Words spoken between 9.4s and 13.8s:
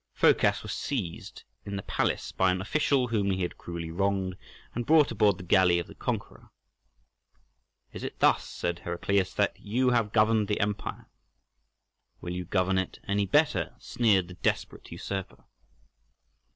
you have governed the empire?" "Will you govern it any better?"